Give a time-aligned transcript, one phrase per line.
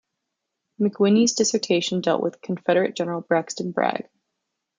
[0.79, 4.09] McWhiney's dissertation dealt with Confederate General Braxton Bragg.